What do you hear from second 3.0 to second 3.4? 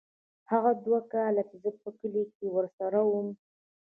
وم.